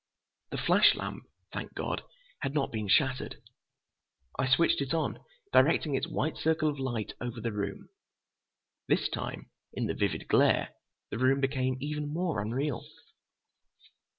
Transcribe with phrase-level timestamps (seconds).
[0.49, 2.01] The flash lamp, thank God!
[2.39, 3.39] had not been shattered.
[4.39, 5.19] I switched it on,
[5.53, 7.87] directing its white circle of light over the room.
[8.87, 10.69] This time, in the vivid glare,
[11.11, 12.83] the room became even more unreal.